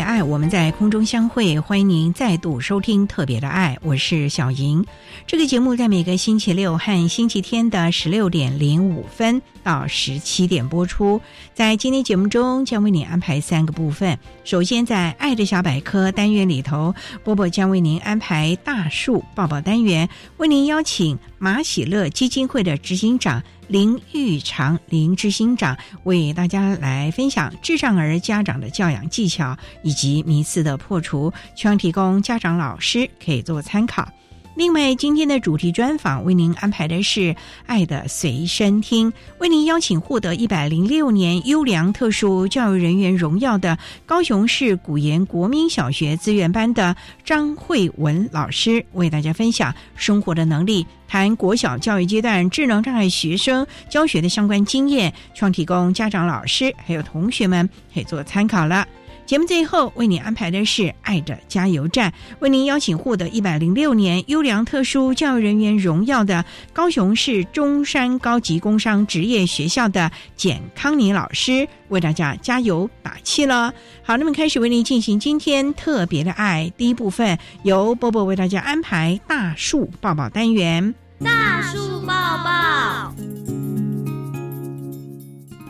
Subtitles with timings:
[0.00, 1.58] 爱，我们在空中相会。
[1.60, 4.84] 欢迎您再度收听《特别的爱》，我是小莹。
[5.26, 11.20] 这个节目在每个星期六和星期天的十六点零五分到十七点播出。
[11.54, 14.18] 在今天节目中，将为您安排三个部分。
[14.44, 16.94] 首先，在“爱的小百科”单元里头，
[17.24, 23.42] 波波将为您安排大树抱抱单元，为您邀请马喜乐基金会的执行长。
[23.68, 34.08] 林玉长林执行长为大家来分享智障儿家长的教养技巧以及迷思的破除，希望提供家长老师可以做参考。
[34.56, 37.20] 另外，今天的主题专访为您安排的是
[37.66, 58.88] 《爱的随身听》，为您邀请获得一百零六年优良特殊教育人员荣耀的高雄市古岩国民小学资源班的张慧文老师，为大家分享生活的能力，谈国小教育阶段智能障碍学生教学的相关经验，创提供家长、老师还有同学们可以做参考了。
[59.26, 73.74] 节目最后为你安排的是《爱的加油站》，为您邀请获得一百零六年优良特殊教育人员荣耀的高雄市中山高级工商职业学校的简康妮老师，为大家加油打气了。
[74.04, 80.94] 好，那么开始为您进行今天特别的爱第一部分，由波波为大家安排大树抱抱单元。
[81.24, 83.12] 大树抱抱，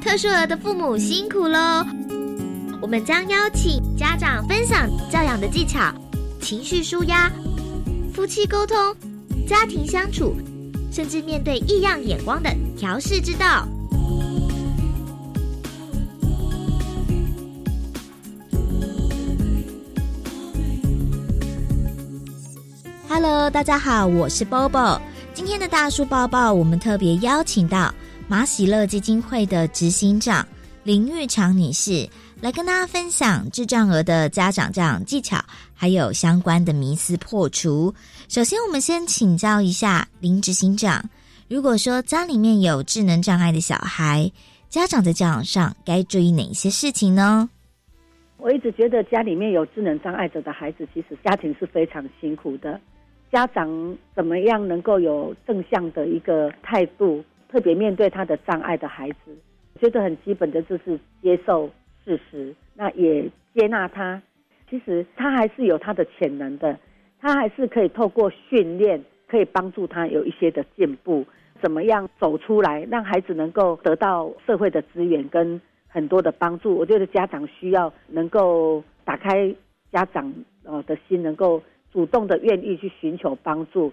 [0.03, 1.87] 特殊儿的父母辛苦喽。
[2.87, 5.93] 我们将邀请家长分享教养的技巧、
[6.41, 7.29] 情绪舒压、
[8.15, 8.77] 夫妻沟通、
[9.45, 10.37] 家庭相处，
[10.93, 13.67] 甚至面对异样眼光的调试之道。
[23.09, 25.01] Hello，大家好，我是 Bobo。
[25.35, 27.93] 今天的大叔抱抱，我们特别邀请到
[28.29, 30.47] 马喜乐基金会的执行长
[30.85, 32.09] 林玉长女士。
[32.43, 35.39] 来跟大家分享智障儿的家长教养技巧，
[35.75, 37.93] 还有相关的迷思破除。
[38.29, 41.03] 首先，我们先请教一下林执行长：
[41.49, 44.31] 如果说家里面有智能障碍的小孩，
[44.69, 47.49] 家长在教养上该注意哪些事情呢？
[48.37, 52.79] 我一直觉得家里面有智能障碍者的孩子，其实家庭是非常辛苦的。
[53.33, 59.35] 家长怎么样能够有正向的一个态度，特别面对他的障碍的孩子，
[59.81, 61.71] 觉得很基本的就是接受。
[62.07, 64.23] 事实，那也接纳他。
[64.71, 66.79] 其实他还是有他的潜能的，
[67.21, 71.27] 他还是可以透过训练，可以帮助他有一些的进步。
[71.61, 76.77] 怎么样走出来，让孩子能够得到社会的资源跟很多的帮助？
[76.77, 79.53] 我觉得家长需要能够打开
[79.91, 80.33] 家长
[80.65, 81.61] 呃的心，能够
[81.93, 83.93] 主动的愿意去寻求帮助。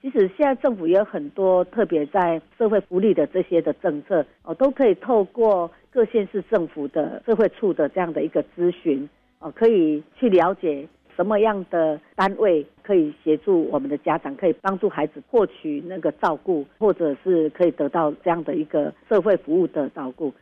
[0.00, 9.06] 其实现在政府也有很多特别在社会福利的这些的政策哦，都可以透过各县市政府的社会处的这样的一个咨询
[9.40, 20.32] 哦，可以去了解什么样的单位可以协助我们的家长，可以帮助孩子获取那个照顾，或者是可以得到这样的一个社会服务的照顾。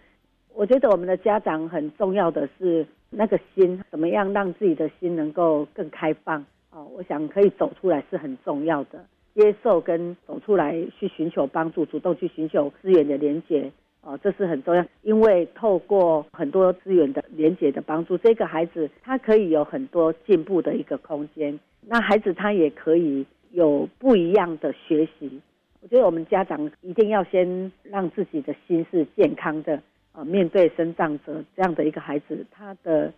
[0.54, 6.88] 我觉得我们的家长很重要的是那个心，怎么样让自己的心能够更开放哦？
[6.96, 9.04] 我想可以走出来是很重要的。
[9.34, 13.70] 接受跟走出来去寻求帮助，主动去寻求资源的连接，
[14.02, 14.84] 哦，这是很重要。
[15.02, 21.58] 因为透过很多资源的连接的帮助，这个孩子他可以有很多进步的一个空间。
[21.86, 25.40] 那孩子他也可以有不一样的学习。
[25.82, 29.80] 我觉得我们家长一定要先让自己的心是健康的，
[30.12, 33.10] 呃面对生长者这样的一个孩子，他的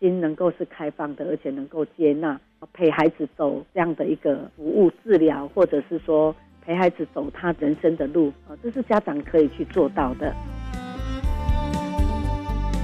[0.00, 2.40] 心能够是开放的，而且能够接纳，
[2.72, 6.34] 陪孩子走这样的一个服务治疗，或者是说
[6.68, 10.36] 陪孩子走他人生的路啊，这是家长可以去做到的。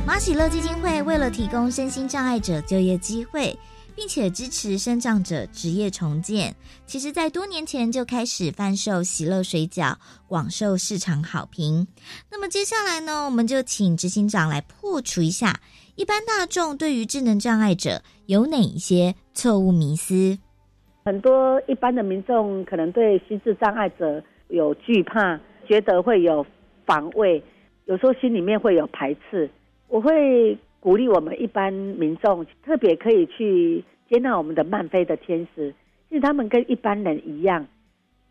[0.06, 3.54] 马喜乐基金会为了提供身心障碍者就业机会，
[3.94, 9.96] 并且支持身障者职业重建，其实在多年前就开始贩售喜乐水饺，
[10.26, 11.87] 广受市场好评。
[12.30, 15.60] 那么接下来呢，我们就请执行长来破除一下
[15.94, 20.38] 一般大众对于智能障碍者有哪一些错误迷思。
[21.04, 26.46] 很多一般的民众可能对心智障碍者有惧怕，觉得会有
[26.86, 27.42] 防卫，
[27.84, 29.50] 有时候心里面会有排斥。
[29.88, 35.74] 我会鼓励我们一般民众，特别可以去接纳我们的慢飞的天使。
[36.08, 37.66] 其实他们跟一般人一样，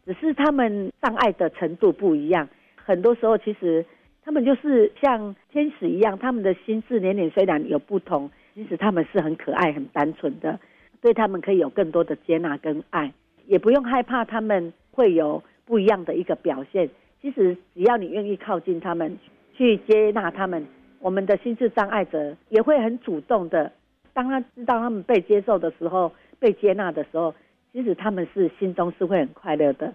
[0.03, 2.49] 只是他们障碍的程度不一样。
[2.75, 3.85] 很多时候，其实
[4.25, 10.59] 他们就是像天使一样，他们的心智年龄虽然有不同，其实他们是很可爱、很单纯的。
[11.03, 13.13] 对他们可以有更多的接纳跟爱，
[13.45, 16.89] 也不用害怕他们会有不一样的一个表现。
[17.21, 19.19] 其实只要你愿意靠近他们，
[19.53, 20.65] 去接纳他们。
[21.01, 23.69] 我们的心智障碍者也会很主动的，
[24.13, 26.09] 当他知道他们被接受的时候，
[26.39, 27.35] 被接纳的时候，
[27.73, 29.93] 其实他们是心中是会很快乐的。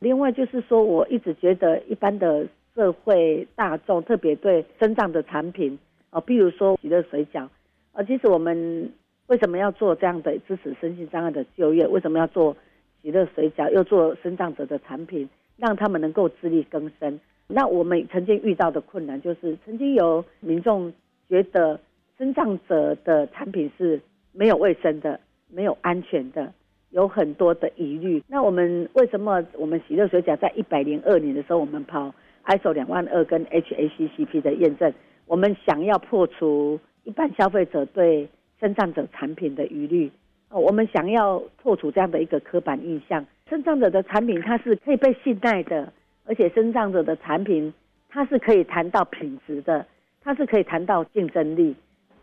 [0.00, 2.44] 另外就是说，我一直觉得一般的
[2.74, 5.78] 社会大众特别对身障的产品
[6.10, 7.46] 啊，比如说喜乐水饺
[7.92, 8.90] 啊，其实我们
[9.30, 11.86] 为什么要做这样的支持身心障碍的就业？
[11.86, 12.56] 为什么要做
[13.00, 17.20] 喜乐水饺，又做身障者的产品，让他们能够自力更生？
[17.46, 20.92] 那我们曾经遇到的困难，就是曾经有民众
[21.28, 21.78] 觉得
[22.18, 24.00] 生障者的产品是
[24.32, 26.52] 没有卫生的、没有安全的，
[26.90, 28.20] 有很多的疑虑。
[28.26, 32.12] 那我们为什么我们喜乐水饺在一百零二年的时候，我们跑
[32.46, 34.92] ISO 两万二跟 HACCP 的验证，
[35.26, 38.28] 我们想要破除一般消费者对
[38.60, 40.10] 生障者产品的疑虑，
[40.50, 45.92] 我们想要破除这样的一个刻板印象，生障者的产品它是可以被信赖的。
[46.26, 47.72] 而且生长者的产品，
[48.08, 49.84] 它是可以谈到品质的，
[50.22, 51.74] 它是可以谈到竞争力。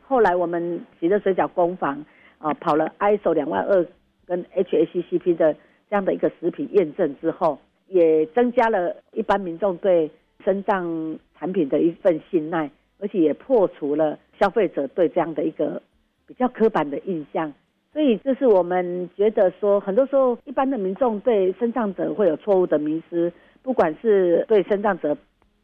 [0.01, 2.05] 后来我们喜乐水饺工坊
[2.37, 3.85] 啊，跑了 ISO 两万二
[4.25, 5.53] 跟 HACCP 的
[5.89, 10.09] 这样的一个食品验证之后，也增加了一般民众对
[10.45, 12.69] 生长产品的一份信赖，
[12.99, 15.81] 而且也破除了消费者对这样的一个
[16.27, 17.51] 比较刻板的印象。
[17.93, 23.31] 所以这是我们觉得说，很多时候一般的民众对生障者会有错误的迷思。
[23.63, 25.17] 不管是对生障者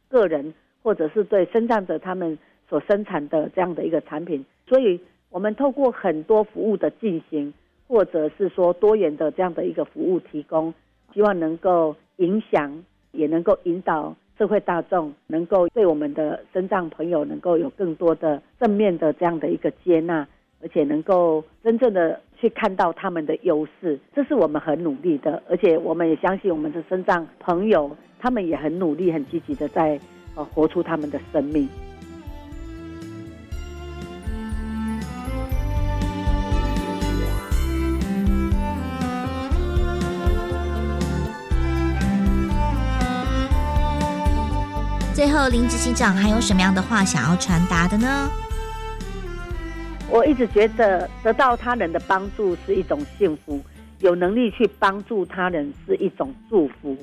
[0.08, 0.52] 个人，
[0.82, 2.36] 或者是对生障者他们
[2.68, 5.00] 所生产的这样的一个产品，所以
[5.30, 7.54] 我们透过很多服务的进行，
[7.88, 10.74] 或者是说多元的这样的一个服务提供，
[11.14, 20.26] 希望能够影响，也能够引导社会大众，能够对我们的生障朋友能够有更多的正面的这样的一个接纳。
[20.64, 25.42] 而且能够真正的去看到他们的优势，这是我们很努力的。
[25.46, 30.00] 而且我们也相信我们的身障朋友，他们也很努力、很积极的在
[30.34, 31.68] 呃活出他们的生命。
[45.12, 48.30] 最后，林执行长还有什么样的话想要传达的呢？
[50.14, 53.60] 我一直觉得得到他人的帮助是一种幸福，
[53.98, 56.96] 有能力去帮助他人是一种祝福。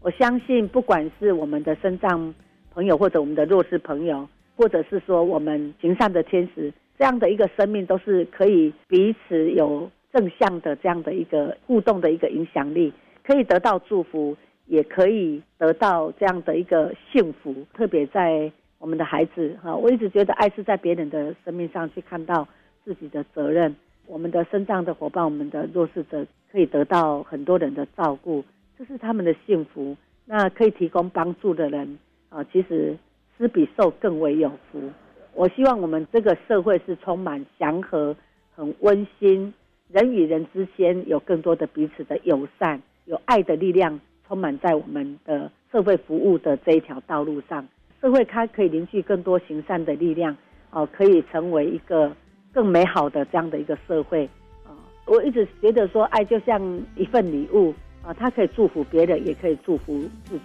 [0.00, 2.32] 我相信，不管是我们的身障
[2.72, 12.92] 朋友，或者我们的弱势朋友，或者是说我们行善的天使，这样的一个生命，都是可以彼此有正向的这样的一个互动的一个影响力，
[13.26, 17.52] 可以得到祝福，也可以得到这样的一个幸福。
[17.74, 18.52] 特别在。
[18.84, 22.46] 我们的孩子哈，我一直觉得爱是在别人的生命上去看到
[22.84, 23.74] 自己的责任。
[24.06, 28.44] 我们的身障的伙伴，我们的弱势者可以得到很多人的照顾，
[28.76, 29.96] 这是他们的幸福。
[30.26, 31.98] 那可以提供帮助的人
[32.28, 32.94] 啊，其实
[33.38, 34.90] 施比受更为有福。
[35.32, 38.14] 我希望我们这个社会是充满祥和、
[38.54, 39.54] 很温馨，
[39.88, 43.98] 人与人之间有更多的彼此的友善，有爱的力量
[44.28, 47.66] 充满在我们的社会服务的这一条道路上。
[48.04, 50.36] 社会它可以凝聚更多行善的力量，
[50.72, 52.14] 哦，可以成为一个
[52.52, 54.28] 更美好的这样的一个社会，
[54.62, 56.60] 啊，我一直觉得说，爱就像
[56.96, 60.42] 一份礼物，啊，它可以祝福别人，也可以祝福自己。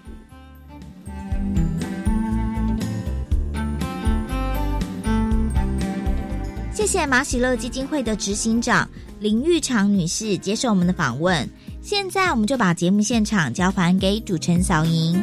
[6.72, 8.88] 谢谢马喜乐基金会的执行长
[9.20, 11.46] 林玉长女士接受我们的访问。
[11.82, 15.22] 现在，我们就把节目现场交还给主持人小莹。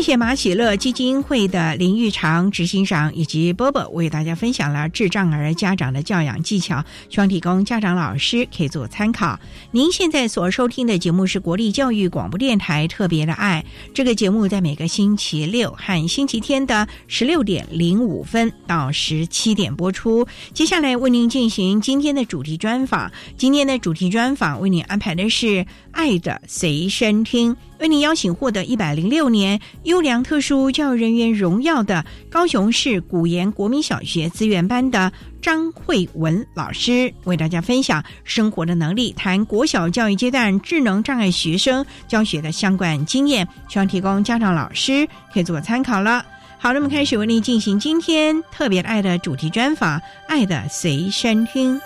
[0.00, 9.38] 谢谢马喜乐基金会的林玉长执行长以及波波为大家分享了智障儿家长的教养技巧，希望提供家长老师可以做参考。
[9.72, 20.26] 您现在所收听的节目是国立教育广播电台特别的爱，这个节目在每个星期六和星期天的十六点零五分到十七点播出。
[20.54, 25.66] 接下来为您进行今天的主题专访，今天的主题专访为您安排的是。
[25.92, 35.10] 爱的随身听，为您邀请获得一百零六年优良特殊教育人员荣耀的高雄市古岩国民小学资源班的
[35.40, 46.22] 张慧文老师，为大家分享生活的能力，谈国小教育阶段智能障碍学生教学的相关经验，希望提供家长老师可以做参考了。
[46.58, 51.76] 好，那么开始为您进行今天特别爱的主题专访，《爱的随身听》。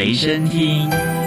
[0.00, 1.19] 随身听。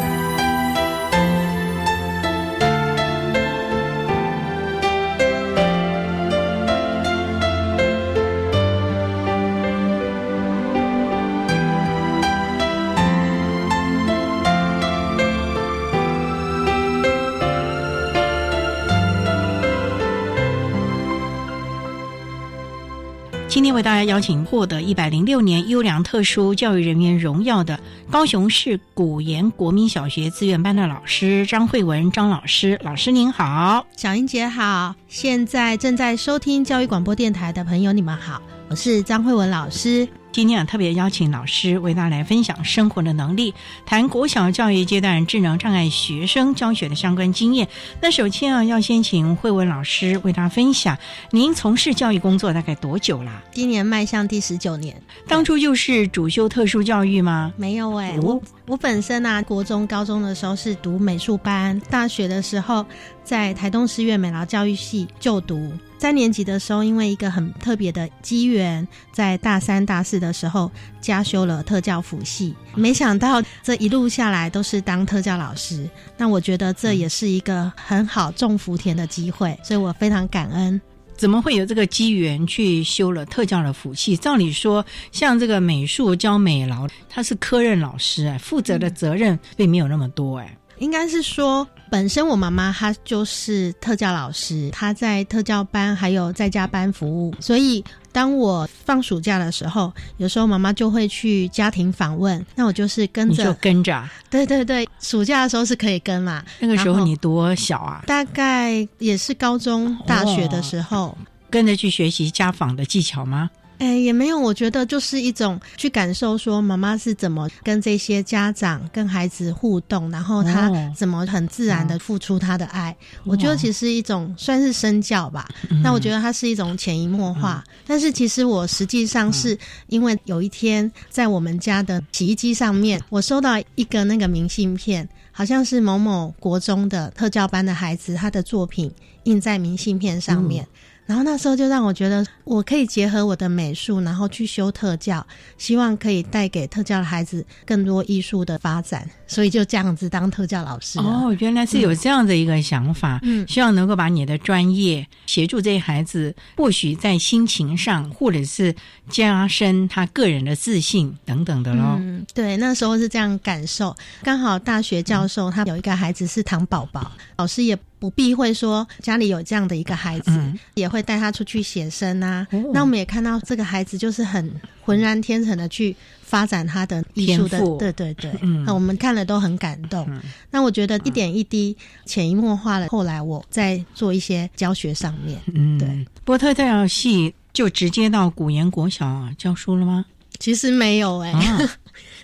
[23.73, 27.79] 为大家邀请获得一百零六年优良特殊教育人员荣耀的
[28.11, 38.41] 高雄市古岩国民小学资源班的老师张慧文张老师，老师您好，小英姐好，现在正在收听教育广播电台的朋友你们好，
[38.73, 40.07] 我是张慧文老师。
[40.31, 43.53] 今天啊，特别邀请老师为大家来分享生活的能力，
[43.85, 47.67] 谈国小教育阶段智能障碍学生教学的相关经验。
[48.01, 50.97] 那首先啊，要先请慧文老师为大家分享，
[51.29, 53.43] 您从事教育工作大概多久啦？
[53.51, 54.99] 今年迈向第十九年。
[55.27, 57.53] 当初就是主修特殊教育吗？
[57.55, 62.83] 没有哎，我我本身啊，国中、高中的时候是读美术班，大学的时候
[63.23, 65.71] 在台东师院美劳教育系就读。
[65.97, 72.53] 三年级的时候，因为一个很特别的机缘，在大三、大四的时候加修了特教辅系。
[72.75, 80.81] 没想到这一路下来都是当特教老师，那我觉得这也是一个很好种福田的机会，所以我非常感恩。
[81.15, 84.17] 怎么会有这个机缘去修了特教的辅系？
[84.17, 90.57] 照理说，像这个美术教美劳，他是科任老师，哎，负责的责任并没有那么多，哎。
[90.79, 106.43] 应该是说，本身我妈妈她就是特教老师，她在特教班还有在家班服务，所以当我放暑假的时候，有时候妈妈就会去家庭访问，那我就是跟着，就跟着，对对对，暑假的时候是可以跟嘛。
[106.59, 108.03] 那个时候你多小啊？
[108.05, 111.17] 大概也是高中、大学的时候，
[111.49, 113.49] 跟着去学习家访的技巧吗？
[113.83, 122.95] 哎，也没有，我觉得就是一种去感受，说妈妈是怎么跟这些家长、跟孩子互动，然后他怎么很自然的付出他的爱。
[123.25, 125.49] 我觉得其实一种算是身教吧。
[125.83, 127.61] 那我觉得它是一种潜移默化。
[127.85, 138.89] 但是其实我实际上是因为有一天在我们家的洗衣机上面，我收到一个那个明信片，好像是某某国中的特教班的孩子他的作品
[139.23, 140.65] 印在明信片上面。
[141.05, 145.25] 然后那时候就让我觉得，我可以结合我的美术，然后去修特教，
[145.57, 149.09] 希望可以带给特教的孩子更多艺术的发展。
[149.27, 150.99] 所以就这样子当特教老师。
[150.99, 158.73] 哦，原来是有这样的一个想法，嗯，希望能够把你的专业协助这些孩子，或许在心情上，或者是
[159.09, 161.97] 加深他个人的自信等等的喽。
[161.99, 163.95] 嗯，对，那时候是这样感受。
[164.23, 167.77] 刚好大学教授他有一个孩子是糖宝宝，老师也。
[168.03, 172.45] 不避讳说家里有这样的一个孩子，也会带他出去写生啊。
[172.73, 178.29] 那我们也看到这个孩子就是很浑然天成的去发展他的艺术的，对对对。
[178.65, 180.05] 那我们看了都很感动。
[180.51, 185.39] 那我觉得一点一滴潜移默化了，后来我在做一些教学上面。
[185.53, 186.05] 嗯，对。
[186.25, 190.03] 波特特系就直接到古言国小教书了吗？
[190.39, 191.33] 其实没有哎。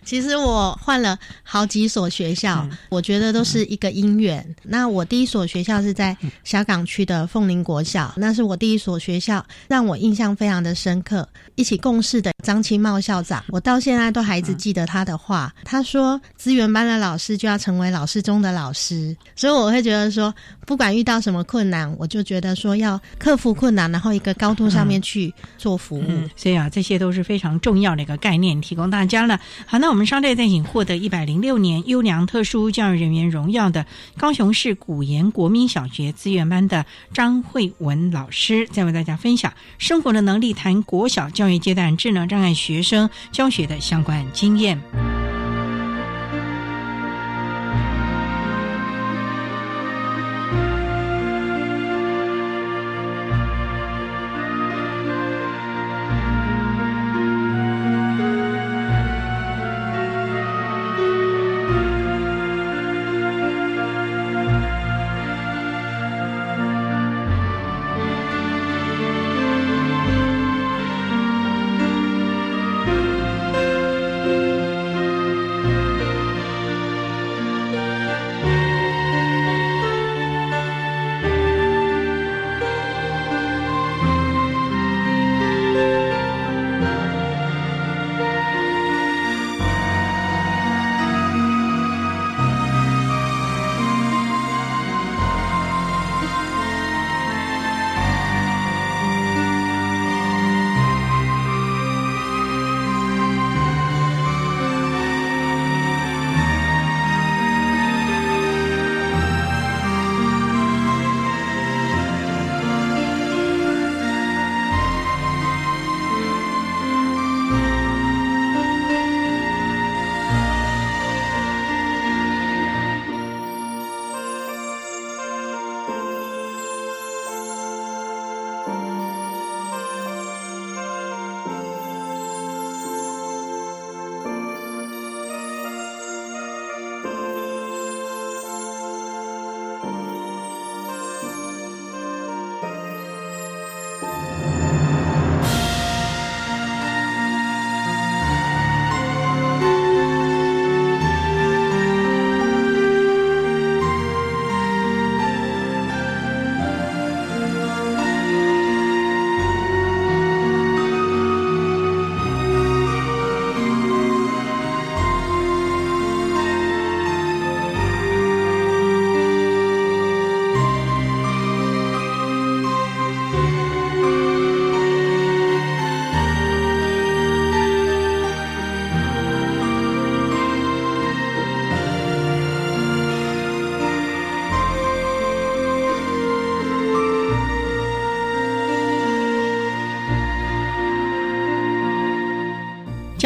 [0.10, 4.44] 其实我换了好几所学校，我觉得都是一个因缘。
[4.64, 11.30] 那我第一所学校是在小港区的凤林国小，那是我第一所学校，让我印象非常的深刻。
[11.54, 15.54] 一起共事的张清茂校长，我到现在都还直记得他的话。
[15.64, 20.34] 他说：“资源班的老师就要成为老师中的老师。”所以我会觉得说，
[20.66, 26.08] 不管遇到什么困难，我就觉得说要克服困难，然后一个高度上面去做服务。
[26.36, 29.40] 所以啊，这些都是非常重要的一个概念，提供大家了。
[29.68, 29.99] 好，那我们。
[30.00, 33.86] 们稍待再请获得一百零六年优良特殊教育人员荣耀的
[34.18, 44.80] 高雄市古岩国民小学资源班的张慧文老师，再为大家分享生活的能力，谈国小教育阶段智能障碍学生教学的相关经验。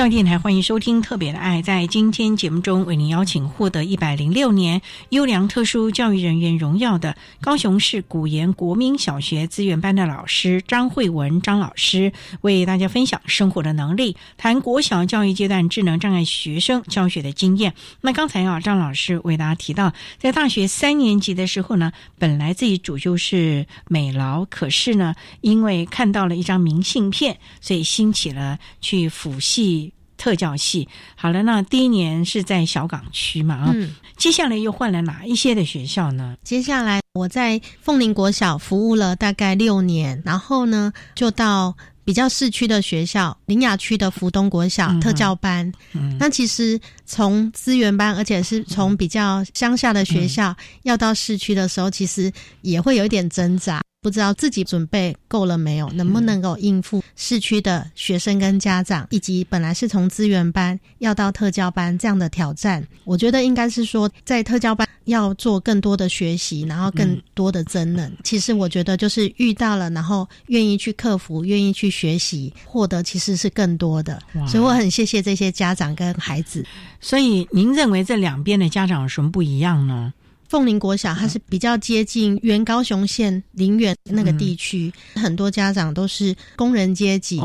[0.03, 1.59] 教育电台欢迎收听《特别的爱》。
[1.63, 12.11] 在今天节目中，为您邀请获得一百零六年优良特殊教育人员荣耀的高雄市古岩国民小学资源班的老师张慧文张老师，
[12.41, 17.73] 为大家分享生活的能力，谈国小教育阶段智能障碍学生教学的经验。
[18.01, 29.92] 那刚才啊，张老师为大家提到，在大学三年级的时候呢，本来自己主修是美劳，可是呢，因为看到了一张明信片，所以兴起了去辅系。
[30.17, 33.76] 特教系好了，那第一年是在小港区嘛啊，
[34.17, 36.36] 接下来又换了哪一些的学校呢？
[36.43, 45.71] 接下来我在凤林国小服务了大概六年，然后呢就到比较市区的学校，林雅区的福东国小特教班。
[45.93, 53.82] 嗯那其实从资源班，而且是从比较乡下的学校要到市区的时候，其实也会有一点挣扎。
[54.03, 62.85] 不知道自己准备够了没有，能不能够应付市区的学生跟家长，以及本来是从资源班要到特教班这样的挑战。
[63.05, 68.11] 我觉得应该是说，在特教班要做更多的学习，然后更多的增能。
[68.23, 74.21] 其实我觉得就是遇到了，然后愿意去克服，愿意去学习，获得其实是更多的。
[74.45, 76.65] 所以我很谢谢这些家长跟孩子。
[76.99, 80.13] 所以您认为这两边的家长有什么不一样呢？
[80.47, 87.39] 凤林国小，它是比较接近原高雄县林园那个地区，很多家长都是工人阶级，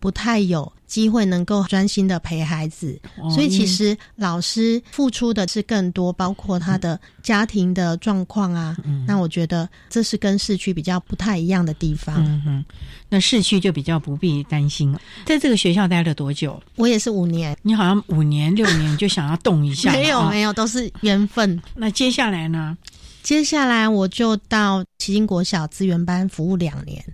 [0.00, 0.72] 不太有。
[0.88, 2.98] 机会能够专心的陪孩子，
[3.34, 8.74] 所以其实老师付出的是更多，包括他的家庭的状况啊。
[9.06, 12.24] 那我觉得这是跟市区比较不太一样的地方。
[12.24, 12.64] 嗯哼，
[13.10, 14.98] 那市区就比较不必担心了。
[15.26, 16.58] 在这个学校待了多久？
[16.76, 17.54] 我也是五年。
[17.60, 19.92] 你好像五年六年就想要动一下？
[19.92, 21.60] 没有没有，都是缘分。
[21.74, 22.74] 那接下来呢？
[23.22, 27.04] 接下来我就到旗津国小资源班服务两年。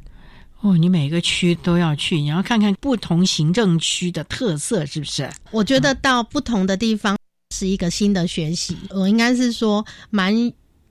[0.64, 5.30] 哦，你每个区都要去，你要看看不同行政区的特色，是不是？
[5.50, 7.14] 我觉得到不同的地方
[7.54, 8.74] 是一个新的学习。
[8.88, 10.34] 我应该是说蛮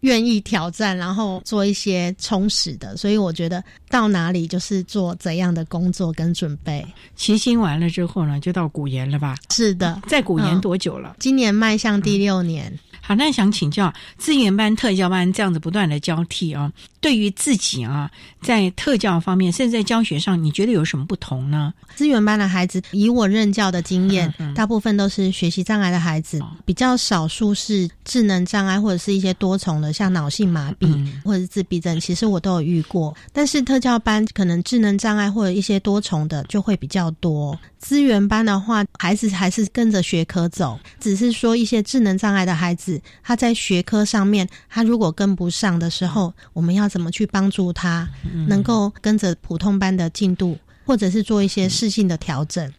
[0.02, 2.96] 愿意挑战，然后做一些充实的。
[2.96, 6.86] 所以我觉得到哪里就是做怎样的工作跟准备。
[7.16, 9.36] 骑行完了之后呢，就到古研了吧？
[9.50, 11.16] 是的，在古研多久了？
[11.18, 12.72] 今年迈向第六年。
[13.06, 18.10] 好，那想请教资源班、特教班这样子不断的交替啊，对于自己啊，
[18.42, 21.74] 在特教方面，甚至在教学上，你觉得有什么不同呢？
[21.96, 33.14] 资源班的孩子，以我任教的经验，大部分都是学习障碍的孩子，比较少数是智能障碍或者是一些多重的，像脑性麻痹或者是自闭症，其实我都有遇过。
[33.34, 37.60] 但是特教班可能智能障碍或者一些多重的就会比较多。
[37.80, 42.93] 资源班的话，孩子还是跟着学科走，只是说一些智能障碍的孩子。
[43.22, 48.08] 他在学科上面，他如果跟不上的时候，我们要怎么去帮助他，
[48.48, 52.72] 能够跟着普通班的进度，或者是做一些适性的调整？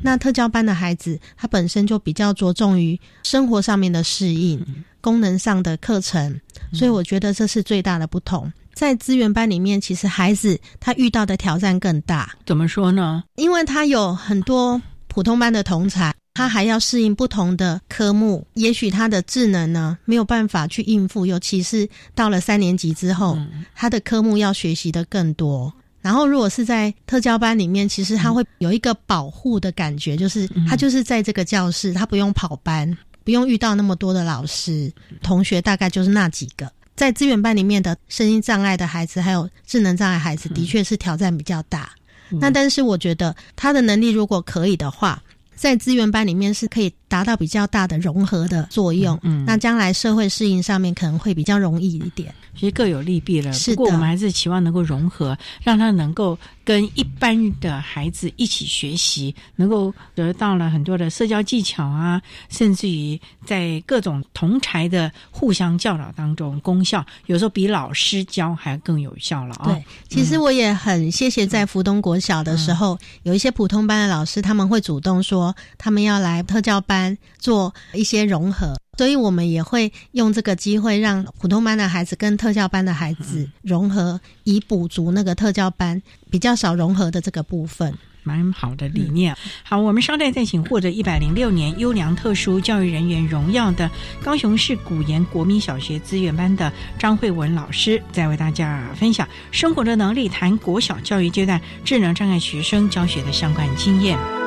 [0.00, 4.64] 那特教班的孩子，他本身就比较着重于生活上面的适应、
[5.00, 6.40] 功能上的课程，
[6.72, 8.52] 所以我觉得这是最大的不同。
[8.74, 12.32] 在资源班里面，其实孩子他遇到的挑战更大。
[12.46, 13.24] 怎么说呢？
[13.34, 16.14] 因为他有很多普通班的同才。
[16.34, 23.38] 他还要适应不同的科目，也许他的智能呢没有办法去应付，尤其是到了三年级之后，
[23.74, 25.72] 他的科目要学习的更多。
[26.00, 34.90] 然后，如果是在特教班里面，其实他会有一个保护的感觉，就是他就是在这个教室，他不用跑班，不用遇到那么多的老师
[35.22, 36.68] 同学，大概就是那几个。
[36.96, 41.92] 在资源班里面的声音障碍的孩子，还有智能障碍孩子，的确是挑战比较大。
[42.30, 45.22] 那但是我觉得他的能力如果可以的话。
[45.54, 52.34] 在资源班里面是可以达到比较大的融合的作用，嗯，那将来社会适应上面可能会比较容易一点。
[52.54, 62.20] 其实各有利弊了，不过我们还是期望能够融合，让他能够跟一般的孩子一起学习，能够得到了很多的社交技巧啊，
[62.50, 69.64] 甚至于在各种同才的互相教导当中，功效有时候比老师教还更有效了啊。
[69.64, 77.01] 对，其实我也很谢谢在福东国小的时候，有一些普通班的老师，他们会主动说他们要来特教班
[77.38, 78.74] 做一些融合。
[78.98, 87.96] 所以我们也会用这个机会，让普通班的孩子跟特教班的孩子融合，以补足那个特教班比较少融合的这个部分。
[88.24, 89.34] 蛮好的理念。
[89.64, 93.90] 好，我们稍待再请获得一百零六年优良特殊教育人员荣耀的
[94.22, 104.41] 高雄市古岩国民小学资源班的张慧文老师，再为大家分享生活的能力，谈国小教育阶段智能障碍学生教学的相关经验。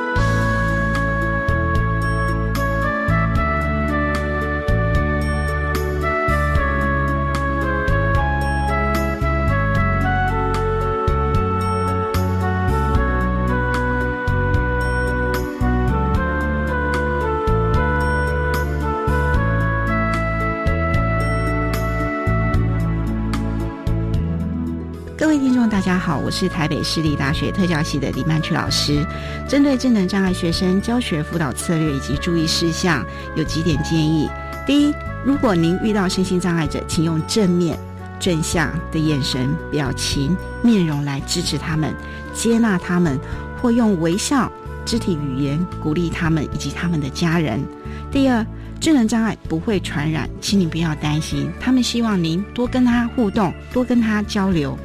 [26.26, 29.06] 我是台北市立大学特教系的李曼曲老师。
[29.48, 34.28] 针对智能障碍学生教学辅导策略以及注意事项，有几点建议。
[34.66, 37.78] 第一，如果您遇到身心障碍者，请用正面、
[38.18, 41.94] 正向的眼神、表情、面容来支持他们、
[42.34, 43.16] 接纳他们，
[43.62, 44.50] 或用微笑、
[44.84, 47.64] 肢体语言鼓励他们以及他们的家人。
[48.10, 48.44] 第二，
[48.80, 54.76] 智能障碍不会传染，请你不要担心，他们希望您多跟他互动，多跟他交流。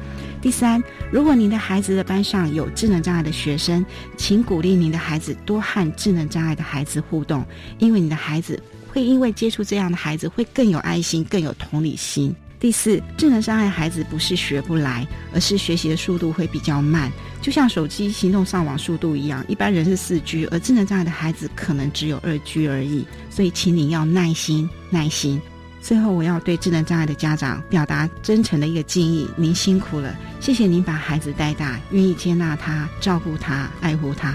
[0.42, 7.46] 第三，如果您的孩子的班上有智能障碍的学生，请鼓励您的孩子多和智能障碍的孩子互动，
[7.78, 12.34] 因为你的孩子会因为接触这样的孩子会更有爱心、更有同理心。
[12.58, 17.08] 第四，智能障碍孩子不是学不来，而是学习的速度会比较慢，
[17.40, 23.06] 就像手机行动上网速度一样，一般人是四 G，而智能障碍的孩子可能只有二 G 而已。
[23.30, 25.40] 所以，请你要耐心，耐心。
[25.82, 34.32] 最后，我要对智能障碍的家长表达真诚的一个敬意：您辛苦了，谢谢您把孩子带大，愿意接纳他、照顾他、爱护他。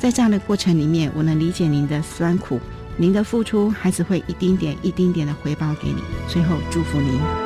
[0.00, 2.58] 在这样的过程里面，我能理解您的酸苦，
[2.96, 6.02] 您的付出，孩子会一丁点、一丁点的回报给你。
[6.28, 7.45] 最后，祝福您。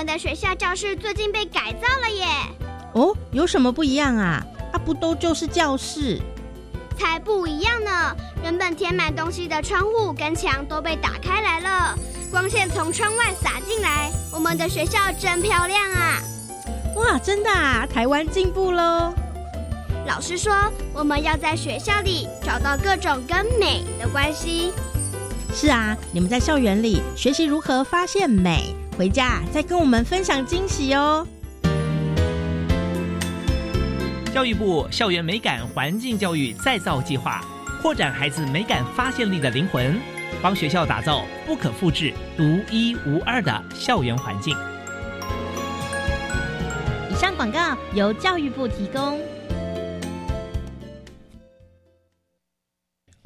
[0.00, 2.24] 们的学校教室最近被改造了耶！
[2.94, 4.42] 哦，有什么不一样啊？
[4.72, 6.18] 啊，不都就是教室？
[6.96, 8.16] 才不一样呢！
[8.42, 11.98] 原本填满东西的窗户跟墙都被打开来了，
[12.30, 14.10] 光线从窗外洒进来。
[14.32, 16.22] 我们的学校真漂亮啊！
[16.96, 17.86] 哇，真的啊！
[17.86, 19.12] 台湾进步喽！
[20.06, 24.72] 老师说，我们要在学校里找到各种跟美的关系。
[25.52, 31.26] 是啊，你们在校园里学习如何发现美，回家再跟我们分享惊喜哦。
[34.32, 37.44] 教育部校园美感环境教育再造计划，
[37.82, 39.98] 扩展孩子美感发现力的灵魂，
[40.40, 44.56] 帮学校打造不可复制、独一无二的校园环境。
[47.10, 49.18] 以上广告由教育部提供。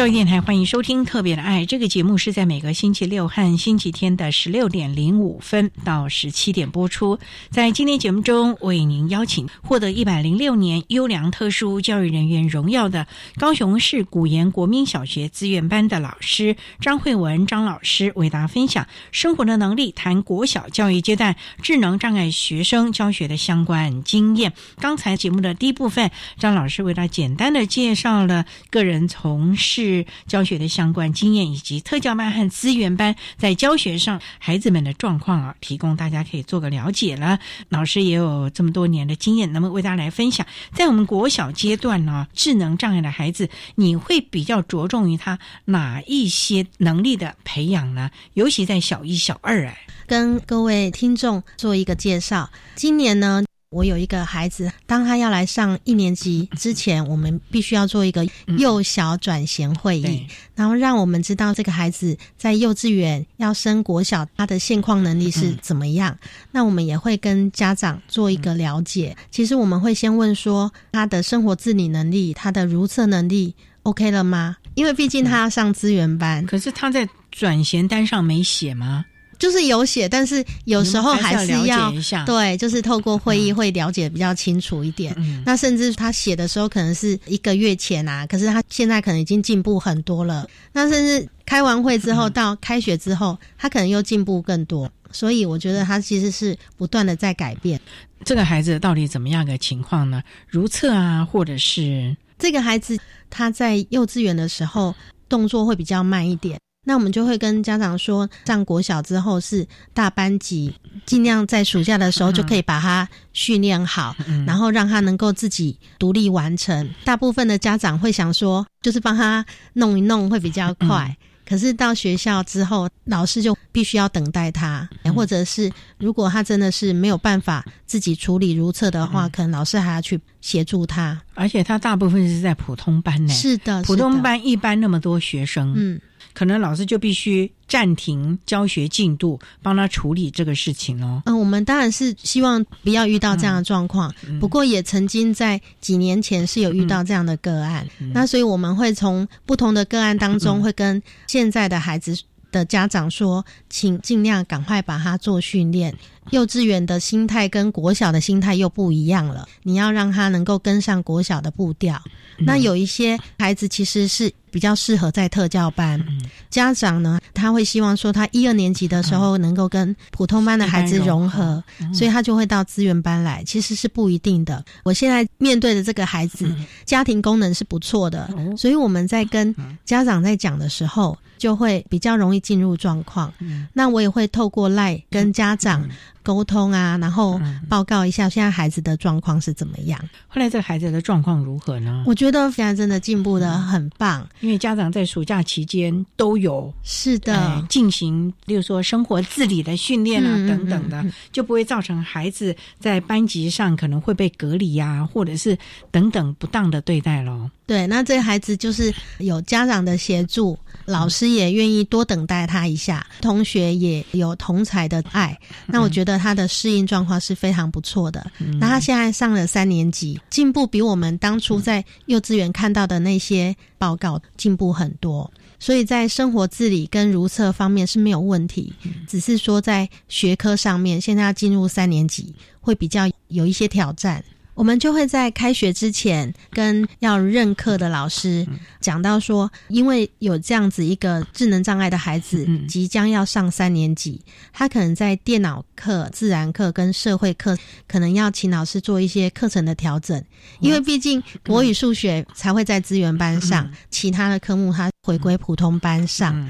[0.00, 7.18] 教育电台欢迎收听《特别的爱》这个节目，是在每个星期六和星期天的十六点零五分到十七点播出。
[7.50, 24.54] 在今天节目中，为您邀请获得一百零六年优良特殊教育人员荣耀的高雄市古岩国民小学资源班的老师张慧文张老师，为大家分享生活的能力，谈国小教育阶段智能障碍学生教学的相关经验。
[24.78, 29.89] 刚才节目的第一部分，张老师为大家简单的介绍了个人从事。
[29.90, 37.38] 是教学的相关经验，以及特教班和资源班在教学上孩子们的状况啊，提供大家可以做个了解了。
[37.68, 48.10] 老师也有这么多年的经验，那么为大家来分享，在我们国小阶段呢，智能障碍的孩子，你会比较着重于他哪一些能力的培养呢？
[48.34, 53.49] 尤其在小一、小二哎，跟各位听众做一个介绍，今年呢。
[53.72, 58.26] 我有一个孩子，当他要来上一年级之前，我们必须要做一个
[58.58, 66.18] 幼小转衔会议，然后让我们知道这个孩子在幼稚园要升国小，他的现况能力是怎么样。
[66.50, 69.16] 那我们也会跟家长做一个了解。
[69.30, 73.54] 其实我们会先问说，他的生活自理能力、他的如厕能力
[73.84, 74.56] OK 了吗？
[74.74, 79.04] 因为毕竟他要上资源班，可是他在转衔单上没写吗？
[79.40, 81.90] 就是有写，但是有时候还是要
[82.26, 85.16] 对，就是透过会议会了解比较清楚一点。
[85.44, 90.46] 那甚至他写的时候可能是一个月前啊，可是他现在可能已经进步很多了。
[90.72, 94.88] 那甚至开完会之后到开学之后，他可能又进步更多。
[95.10, 97.80] 所以我觉得他其实是不断的在改变。
[98.22, 100.22] 这个孩子到底怎么样的情况呢？
[100.46, 102.96] 如厕啊，或者是这个孩子
[103.30, 104.94] 他在幼稚园的时候
[105.28, 106.60] 动作会比较慢一点。
[106.90, 110.74] 那我们就会跟家长说，上国小之后是大班级，
[111.06, 116.90] 尽量在暑假的时候就可以把他训练好，然后让他能够自己独立完成。
[117.04, 121.16] 大部分的家长会想说，就是帮他弄一弄会比较快。
[121.46, 131.22] 可是到学校之后，老师就必须要等待他，或者是如果他真的是没有办法自己处理如厕的话，可能老师还要去协助他。
[131.34, 136.00] 而且他大部分是在普通班呢，是的，普通班一般那么多学生，嗯。
[136.40, 141.20] 可能老师就必须暂停教学进度，帮他处理这个事情哦。
[141.26, 147.86] 嗯，我们当然是希望不要遇到这样的状况，不过也曾经在几年前是有遇到这样的个案。
[148.14, 152.18] 那所以我们会从不同的个案当中，会跟现在的孩子
[152.50, 155.94] 的家长说，请尽量赶快把他做训练。
[156.30, 162.00] 幼稚园的心态跟国小的心态又不一样了，你要让他能够跟上国小的步调。
[162.38, 166.02] 那有一些孩子其实是比较适合在特教班，
[166.48, 171.62] 家长呢他会希望说他一二年级的时候能够跟普通班的孩子融合，
[171.92, 173.44] 所以他就会到资源班来。
[173.44, 174.64] 其实是不一定的。
[174.84, 176.50] 我现在面对的这个孩子，
[176.86, 181.16] 家庭功能是不错的，所以我们在跟家长在讲的时候。
[181.40, 183.32] 就会比较容易进入状况。
[183.72, 185.88] 那我也会透过赖跟家长
[186.22, 189.98] 沟通啊，然后报告一下现在孩子的状况是怎么样。
[190.28, 192.04] 后来这个孩子的状况如何呢？
[192.06, 205.56] 我觉得现在真的进步的很棒，因为家长在暑假期间都有是的进行，例如说生活自理的训练啊等等的，就不会造成孩子在班级上可能会被隔离呀，或者是
[205.90, 207.50] 等等不当的对待喽。
[207.66, 218.30] 对，那这个孩子就是有家长的协助，老师也愿意多等待他一下，同学也有同才的爱，那我觉得他的适应状况是非常不错的。
[218.58, 228.72] 那他现在上了三年级，进步比我们当初在幼稚园看到的那些报告进步很多，所以在生活自理跟如厕方面是没有问题，
[229.08, 234.22] 只是说在学科上面，现在要进入三年级会比较有一些挑战。
[234.60, 238.46] 我们就会在开学之前跟要任课的老师
[238.78, 244.20] 讲到说，因为有这样子一个智能障碍的孩子即将要上三年级，
[244.52, 247.56] 他可能在电脑课、自然课跟社会课
[247.88, 250.22] 可能要请老师做一些课程的调整，
[250.60, 256.46] 因为毕竟国语、数学才会在资源班上，其他的科目他回归普通班上。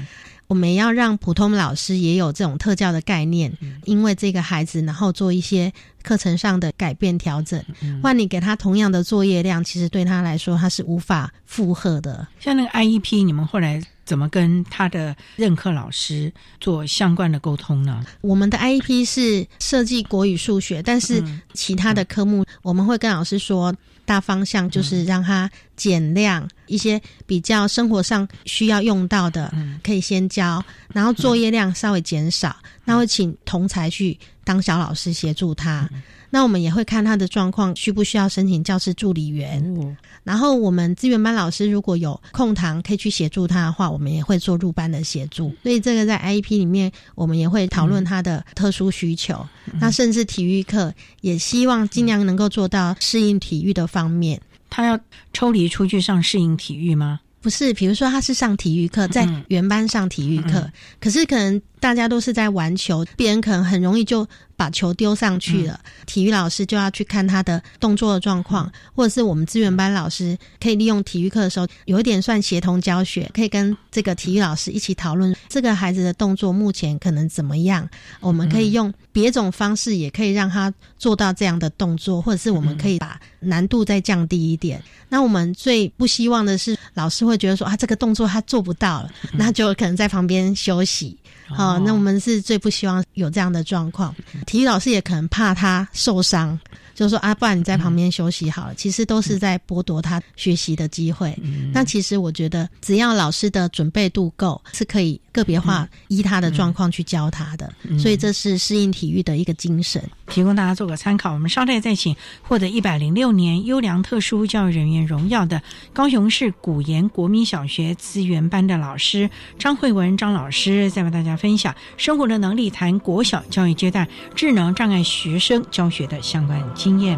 [0.51, 5.71] 我们要让普通老师也有这种特教的概念，因为这个孩子，然后做一些
[6.03, 7.63] 课程上的改变调整。
[8.03, 12.27] 换你给他同样的作业量，其实对他来说他是无法负荷的。
[12.37, 18.05] 像那个 IEP，你们后来怎么跟他的任课老师做相关的沟通呢？
[18.19, 23.73] 我们的 IEP 是设计国语、数学，但是其他的科目我们会跟老师说。
[24.05, 35.89] 大方向就是让他减量一些比较生活上需要用到的，可以先教，然后作业量稍微减少，那会请同才去当小老师协助他。
[36.31, 39.97] 那我们也会看他的状况，需不需要申请教师助理员。
[40.23, 45.53] 然后我们资源班老师如果有空堂可以去协助他的话，我们也会做入班的协助。
[45.61, 49.45] 所以这个在 IEP 里面，我们也会讨论他的特殊需求。
[49.79, 54.41] 那甚至体育课也希望尽量能够做到适应体育的方面。
[54.69, 54.97] 他要
[55.33, 57.19] 抽离出去上适应体育吗？
[57.41, 64.25] 不是，比如说他是上体育课，在原班上体育课，可是可能大家都是在玩球，别人可能很容易就。
[64.61, 84.79] 把球丢上去了，体育老师就要去看他的动作的状况，或者是我们资源班老师可以利用体育课的时候，有一点算协同教学，可以跟这个体育老师一起讨论这个孩子的动作目前可能怎么样，我们可以用别种方式，也可以让他做到这样的动作，或者是我们可以把难度再降低一点。
[85.09, 91.17] 那我们最不希望的是，老师会觉得说啊，这个动作他做不到了，那就可能在旁边休息。
[91.55, 94.15] 好，那我们是最不希望有这样的状况。
[94.45, 96.57] 体育老师也可能怕他受伤，
[96.95, 98.75] 就说啊，不然你在旁边休息好了。
[98.75, 101.37] 其实都是在剥夺他学习的机会。
[101.73, 105.19] 那其实我觉得，只要老师的准备度够，是可以。
[105.31, 111.33] 个别化依他的状况去教他的，所以这是适应体育的一个精神，提供大家做个参考。
[111.33, 115.61] 我们稍待再请获得一百零六年优良特殊教育人员荣耀的
[115.93, 127.17] 高雄市古岩国民小学资源班的老师张慧文张老师，再为大家分享生活的能力，谈国小教育阶段智能障碍学生教学的相关经验。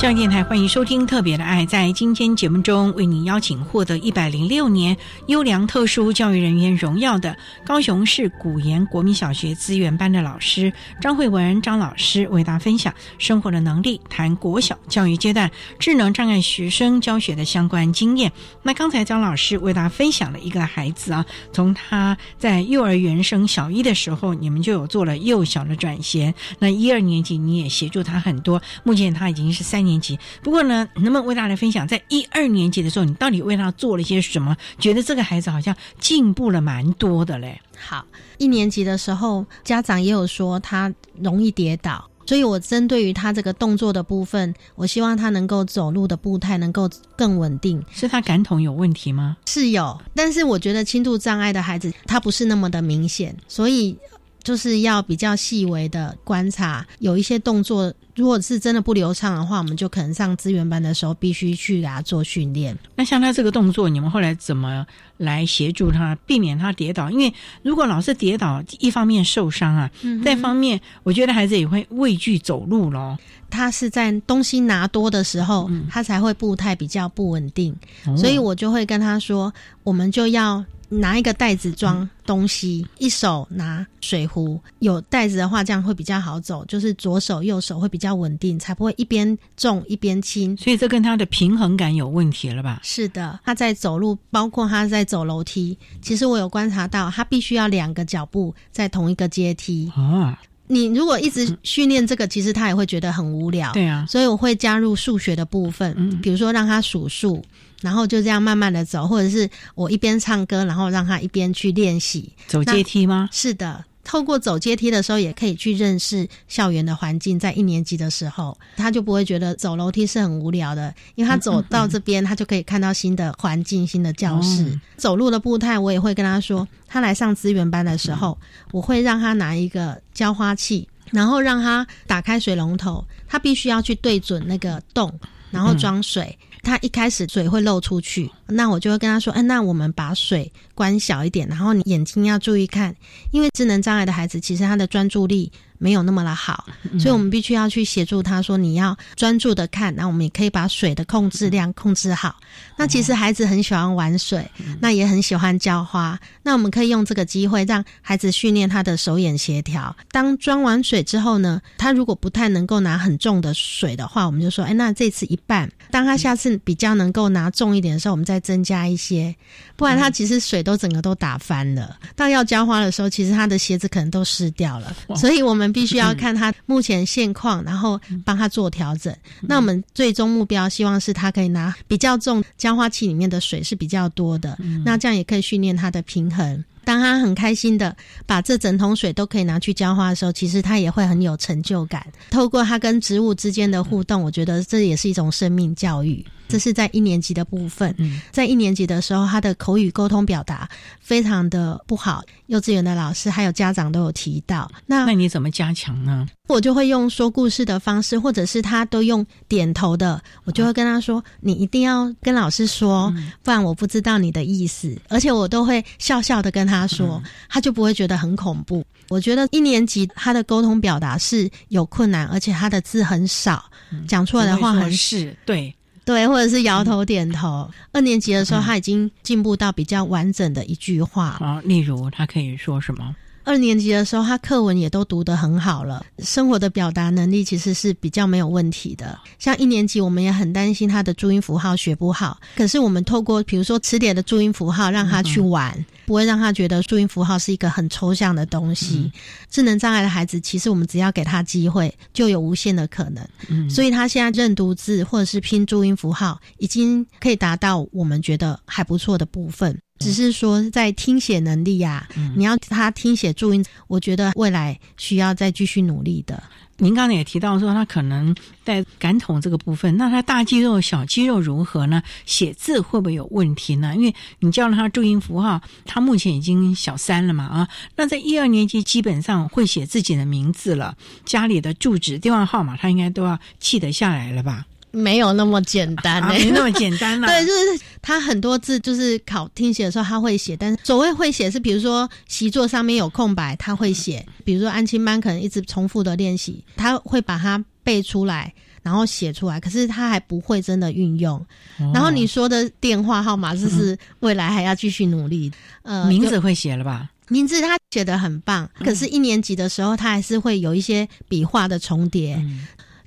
[0.00, 1.62] 教育电台欢迎收听《特别的爱》。
[1.66, 4.96] 在今天节目中，为您邀请获得一百零六年
[5.26, 7.36] 优良特殊教育人员荣耀的
[7.66, 10.72] 高雄市古岩国民小学资源班的老师
[11.02, 18.32] 张慧文张老师，为大家分享生活的能力，谈国小教育阶段智能障碍学生教学的相关经验。
[18.62, 26.34] 那刚才张老师为大家分享了一个孩子啊，从他在幼儿园升小一的时候，你们就有做了幼小的转衔。
[26.58, 29.89] 那一二年级你也协助他很多，目前他已经是三年。
[29.90, 34.56] 年级，不过呢，能不能为大家分享，在一二年级的时候，你到底为他做了些什么？
[34.78, 37.60] 觉得这个孩子好像进步了蛮多的嘞。
[37.76, 38.04] 好，
[38.38, 47.82] 一年级的时候，家长也有说他容易跌倒，所以我针对于他这个动作的部分，我希望他能够走路的步态能够更稳定。
[47.90, 49.36] 是他感统有问题吗？
[49.46, 53.96] 是有，但是我觉得轻度障碍的孩子，他不是那么的明显，所以
[54.42, 57.92] 就是要比较细微的观察，有一些动作。
[58.16, 62.76] 如果是真的不流畅的话，我们就可能上资源班的时候必须去给他做训练。
[62.94, 64.84] 那像他这个动作，你们后来怎么
[65.16, 67.10] 来协助他，避免他跌倒？
[67.10, 67.32] 因为
[67.62, 69.90] 如果老是跌倒，一方面受伤啊，
[70.22, 73.16] 再方面我觉得孩子也会畏惧走路咯。
[73.48, 77.74] 他是在东西拿多的时候，他才会步态比较不稳定，
[78.18, 79.50] 所以我就会跟他说，
[79.82, 80.62] 我们就要。
[80.90, 86.64] 拿一个袋子装东西，一手拿水壶，有袋子的话，这样会比较好走。
[86.66, 90.56] 就是左手右手会比较稳定，才不会一边重一边轻。
[90.56, 92.80] 所以这跟他的平衡感有问题了吧？
[92.82, 99.90] 是的，他在走路，包括他在走楼梯，其实我有观察到，他必须要两个脚步在同一个阶梯。
[99.94, 100.36] 啊，
[100.66, 103.72] 你如果一直训练这个，其实他也会觉得很无聊。
[103.72, 107.40] 对啊，所以我会加入数学的部分，比如说让他数数。
[107.80, 113.28] 然后就这样慢慢的走，或者是我一边唱歌，然后让他一边去练习走阶梯吗？
[113.32, 117.38] 是的，透过走阶梯的时候，也可以去认识校园的环境。
[117.38, 124.78] 在一年级的时候，他就不会觉得走楼梯是很无聊的，因为他走到这边，他就可以看到新的环境、新的教室。
[124.96, 128.36] 走路的步态，我也会跟他说，他来上资源班的时候，
[128.72, 135.12] 我会让他拿一个浇花器，然后让他打开水龙头，他必须要去对准那个洞，
[135.50, 136.36] 然后装水。
[136.62, 142.94] 他一开始水会漏出去，那我就会跟他说：“哎，那我们把水关小一点，然后你眼睛要注意看，
[143.30, 145.50] 因为智能障碍的孩子其实他的专注力。”
[145.82, 146.66] 没有那么的好，
[146.98, 148.42] 所以我们必须要去协助他。
[148.42, 152.36] 说你要专注的看，那我们也可以把水的控制量控制好。
[152.76, 154.46] 那其实孩子很喜欢玩水，
[154.78, 156.20] 那也很喜欢浇花。
[156.42, 159.96] 那我们可以用这个机会让孩子训练他的手眼协调。
[160.12, 165.70] 当装完水之后呢，他如果不太能够拿很重的水的话，我们就说：哎，那这次一半。
[165.90, 169.34] 当他下次比较能够拿重一点的时候，我们再增加一些。
[169.76, 171.96] 不然他其实水都整个都打翻了。
[172.14, 174.94] 到要浇花的时候，其实他的鞋子可能都湿掉了。
[175.16, 175.69] 所以我们。
[175.72, 179.14] 必须要看他目前现况，然后帮他做调整。
[179.40, 186.64] 那我们最终目标希望是他可以拿比较重浇花器里面的水是比较多的，那这样也可以训练他的平衡。
[186.82, 187.94] 当他很开心的
[188.26, 192.04] 把这整桶水都可以拿去浇花的时候，其实他也会很有成就感。
[192.30, 196.24] 透过他跟植物之间的互动，我觉得这也是一种生命教育。
[196.50, 197.94] 这是在一年级的部分，
[198.30, 200.68] 在一年级的时候，他的口语沟通表达
[201.00, 202.22] 非常的不好。
[202.46, 206.26] 幼稚园的老师还有家长都有提到，那那你怎么加强呢？
[206.48, 218.84] 我就会用说故事的方式，或者是他都用点头的，我就会跟他说：“你一定要跟老师说，不然我不知道你的意思。”而且我都会笑笑的跟他说，他就不会觉得很恐怖。
[219.08, 223.64] 我觉得一年级他的沟通表达是有困难，而且他的字很少，
[224.08, 225.72] 讲出来的话很是对。
[226.10, 227.70] 对，或者是摇头点头。
[227.92, 233.14] 二年级的时候，他已经进步到比较完整的一句话啊，例如他可以说什么？
[233.42, 239.18] 二年级的时候，他课文也都读得很好了，生活的表达能力其实是比较没有问题的。
[239.38, 249.10] 像一年级，我们也很担心他的注音符号学不好，可是我们透过比如说词典的注音符号，让他去玩，不会让他觉得注音符号是一个很抽象的东西。
[249.50, 253.26] 智能障碍的孩子，其实我们只要给他机会，就有无限的可能。
[253.68, 259.76] 所以他现在认读字或者是拼注音符号，已经可以达到我们觉得还不错的部分。
[260.00, 266.42] 只是说在听写能力呀，你要他听写注音，我觉得未来需要再继续努力的。
[266.78, 268.34] 您刚才也提到说，他可能
[268.64, 272.02] 在感统这个部分，那他大肌肉、小肌肉如何呢？
[272.24, 273.94] 写字会不会有问题呢？
[273.94, 280.96] 因为你教了他注音符号，他目前已经小三了嘛啊，那在一二年级基本上会写自己的名字了，
[281.26, 284.64] 家里的住址、电话号码，他应该都要记得下来了吧？
[284.90, 287.26] 没有那么简单，没那么简单了。
[287.30, 298.52] 对，就是他很多字，就是考听写的时候他会写，但是所谓会写是，比如说习作上面有空白，他会写；比如说安亲班可能一直重复的练习，他会把它背出来。
[298.82, 301.46] 然后写出来，可是他还不会真的运用。
[301.92, 305.52] 然后你说的电话号码，就是未来还要继续努力。
[305.82, 307.06] 呃，名字会写了吧？
[307.28, 312.42] 名字他写的很棒，可是一年级的时候，他还是会有一些笔画的重叠。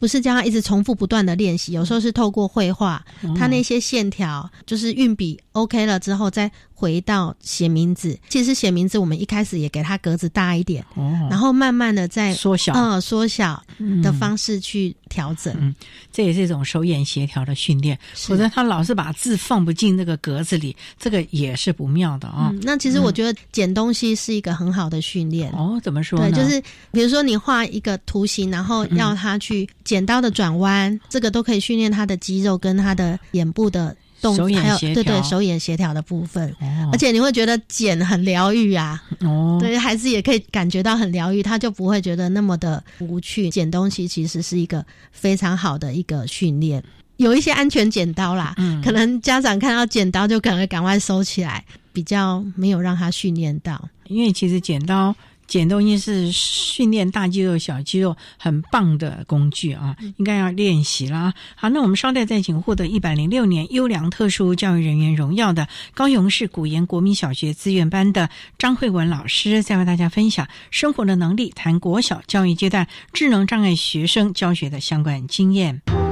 [0.04, 3.02] 不是叫他一直重复不断的练习，有时候是透过绘画，
[3.38, 8.20] 他那些线条就是运笔 OK 了之后，再回到写名字。
[8.28, 10.84] 其实写名字，我们一开始也给他格子大一点，
[11.30, 13.64] 然后慢慢的再缩小，嗯，缩小
[14.04, 15.56] 的方式去调整。
[15.58, 15.74] 嗯，
[16.12, 17.98] 这也是一种手眼协调的训练。
[18.14, 22.54] 否则他老是把字放不进那个格子里，这个也是不妙的啊。
[22.62, 25.50] 那其实我觉得剪东西是一个很好的训练。
[25.52, 26.20] 哦，怎么说？
[26.20, 29.66] 对，就是比如说你画一个图形，然后要他去。
[29.94, 36.52] 剪刀的转弯，这个都可以训练他的肌肉跟他的眼部的动，还有对对手眼协调的部分。
[36.92, 43.52] 而且你会觉得剪很疗愈啊，哦，对孩子也可以感觉到很疗愈，他就不会觉得那么的无趣。
[43.52, 46.84] 剪东西其实是一个非常好的一个训练，
[47.18, 53.88] 有一些安全剪刀啦，可能家长看到剪刀就可能赶快收起来，比较没有让他训练到。
[54.08, 55.16] 因为其实剪刀。
[55.48, 61.34] 剪东西是训练大肌肉、小肌肉很棒的工具啊，应该要练习啦。
[61.56, 76.03] 好，那我们稍待再请获得一百零六年优良特殊教育人员荣耀的高雄市古岩国民小学资源班的张慧文老师，再为大家分享生活的能力，谈国小教育阶段智能障碍学生教学的相关经验。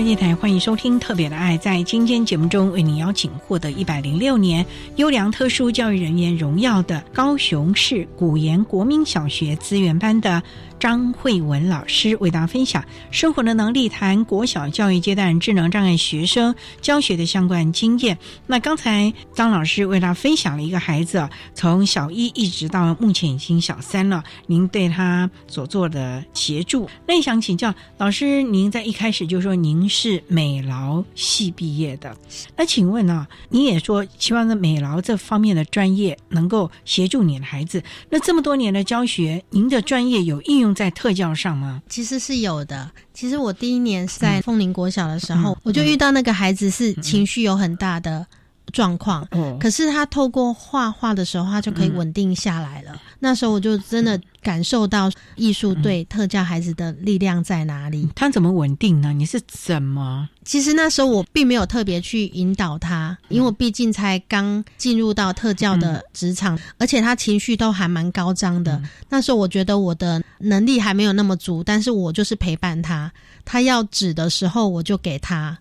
[0.00, 1.56] 电台欢迎收听《特别的爱》。
[1.60, 4.64] 在今天节目中，为您邀请获得一百零六年
[4.96, 10.42] 优良特殊教育人员荣耀的高雄市古岩国民小学资源班的。
[10.82, 18.18] 张慧文老师为大家分享生活的能力，谈国小教育阶段智能障碍学生教学的相关经验。
[18.48, 26.90] 那刚才张老师为大家分享了一个孩子，从小一一直到目前已经小三了，您对他所做的协助。
[27.06, 32.16] 那想请教老师，您在一开始就说您是美劳系毕业的，
[32.56, 37.80] 那请问啊，你也说希望在美劳这方面的专业能够协助你的孩子。
[38.10, 40.71] 那这么多年的教学，您的专业有应用？
[40.74, 41.82] 在特教上吗？
[41.88, 42.90] 其实是有的。
[43.14, 48.26] 其实我第一年是在凤林国小的时候，我就遇到那个孩子是情绪有很大的
[48.72, 49.26] 状况。
[49.60, 53.00] 可是他透过画画的时候，他就可以稳定下来了。
[53.18, 58.08] 那时候我就真的感受到艺术对特教孩子的力量在哪里。
[58.16, 59.12] 他怎么稳定呢？
[59.12, 60.28] 你是怎么？
[60.44, 68.82] 其实那时候我并没有特别去引导他，因为我毕竟才刚进入到特教的职场，而且他情绪都还蛮高涨的。
[69.08, 73.12] 那时候我觉得我的能力还没有那么足，但是我就是陪伴他，
[73.44, 75.56] 他要指的时候我就给他。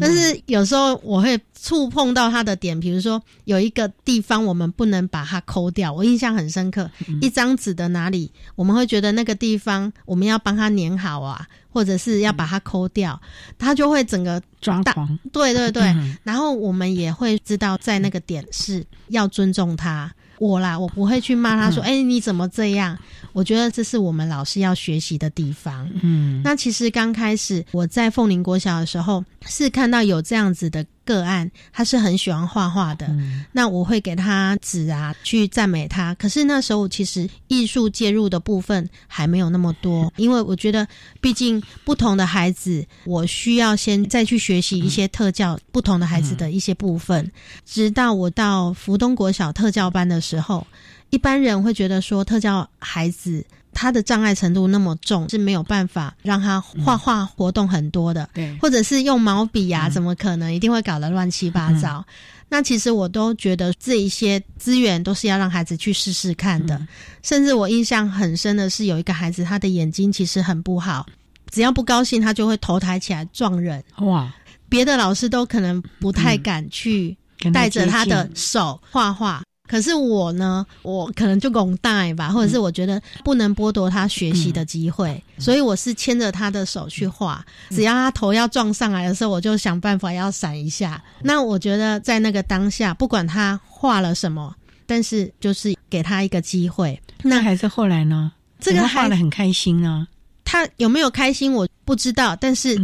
[0.00, 6.90] 但是有时候我会触碰到他的点，比如说有一个地方我们不能把它抠掉，我印象很深刻。
[7.20, 13.20] 一张纸的哪里，我们会觉得那个地方我们要帮他粘好啊，或者是要把它抠掉，
[13.58, 15.18] 他就会整个抓狂。
[15.32, 20.12] 对对对， 然后我们也会知道在那个点是要尊重他。
[20.40, 22.98] 我啦，我不会去骂他说：“哎，你怎么这样？”
[23.32, 25.88] 我觉得这是我们老师要学习的地方。
[26.02, 30.84] 嗯，那其实刚开始我在凤林国小的时候，是看到有这样子的。
[31.10, 33.10] 个案，他是很喜欢画画的，
[33.50, 36.14] 那我会给他纸啊，去赞美他。
[36.14, 40.86] 可是那时候其实艺术介入的部分还没有那么多，因为我觉得
[41.20, 47.30] 毕竟不同的孩子，我需要先再去学习一些特教不同的孩子的一些部分。
[47.66, 50.64] 直到我到福东国小特教班的时候，
[51.10, 53.44] 一般人会觉得说特教孩子。
[53.72, 62.04] 他的障碍程度那么重，是没有办法让他画画活动很多的，对，或者是用毛笔啊，怎么可能一定会搞得乱七八糟？
[62.48, 66.84] 那其实我都觉得这一些资源都是要让孩子去试试看的。
[67.22, 71.06] 甚至我印象很深的是，有一个孩子他的眼睛其实很不好，
[71.50, 73.82] 只要不高兴，他就会头抬起来撞人。
[73.98, 74.34] 哇！
[74.68, 77.16] 别的老师都可能不太敢去
[77.52, 79.42] 带着他的手画画。
[79.70, 87.44] 可是我呢，我可能就拱大吧，或者是我觉得不能剥夺他学习的机会，所以我是牵着他的手去画。
[87.68, 91.00] 只要他头要撞上来的时候，我就想办法要闪一下。
[91.22, 94.52] 那我觉得在那个当下，不管他画了什么，
[94.86, 97.00] 但是就是给他一个机会。
[97.22, 98.32] 那还是后来呢？
[98.58, 100.04] 这个画的很开心啊。
[100.44, 102.76] 他有没有开心我不知道，但是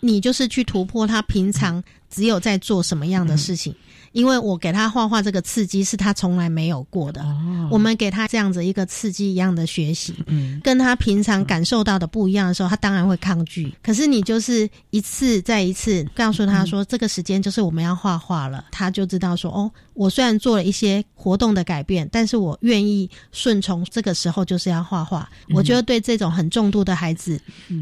[0.00, 1.80] 你就是去突破他平常
[2.10, 3.72] 只有在做什么样的事情。
[4.12, 7.24] 因为我给他画画这个刺激是他从来没有过的，
[7.70, 13.74] 我们给他这样子一个刺激一样的学习，嗯跟他平常感受到的不一样的时候，他当然会抗拒。
[13.82, 25.28] 可是你就是一次再一次告诉他说，这个时间就是我们要画画了，他就知道说，哦，我虽然做了一些活动的改变，但是我愿意顺从这个时候就是要画画。
[25.54, 27.40] 我觉得对这种很重度的孩子，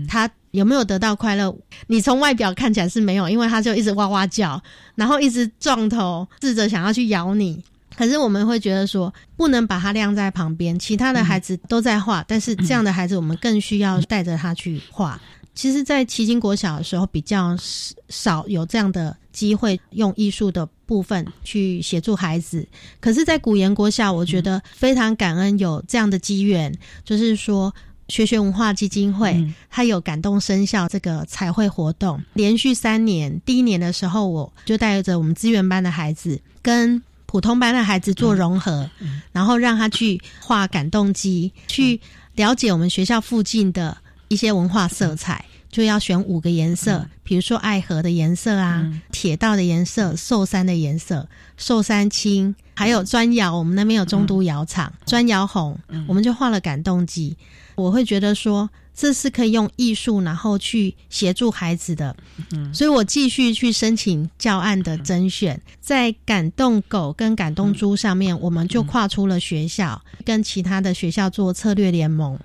[0.09, 0.31] 他。
[0.53, 1.55] 有没有得到快乐？
[1.86, 4.61] 你从外表看起来是没有，因为他就一直哇哇叫，
[4.94, 7.62] 然后一直撞头，试着想要去咬你。
[7.96, 15.20] 可是我们会觉得说，不能把它晾在旁边，其他的孩子都在画，但是这样的孩子我们更需要带着他去画。
[15.55, 17.55] 其实，在奇经国小的时候，比较
[18.09, 22.66] 少有这样的机会，用艺术的部分去协助孩子。
[23.01, 26.72] 可是，在古言国小，我觉得非常感恩有这样的机缘，
[27.05, 27.74] 就是说。
[28.11, 33.41] 学学文化基金会，它有感动生效这个彩绘活动，连续三年。
[33.47, 38.91] 第一年的时候，我就带着我们资源班的孩子跟普通班的孩子做融合，
[39.33, 42.01] 然后让他去画感动机，去
[42.35, 43.97] 了解我们学校附近的
[44.29, 45.45] 一些文化色彩。
[45.71, 57.37] 就要选五个颜色，比如说爱河的颜色啊，铁道的颜色，寿山的颜色，寿山青，还有砖窑，我们那边有中都窑厂，砖窑红，我们就画了感动机。
[57.75, 62.14] 我会觉得说，这是可以用艺术，然后去协助孩子的，
[62.73, 72.39] 所以我继续去申请教案的甄选，在感动狗跟感动猪上面，我们就跨出了学校，跟其他的学校做策略联盟。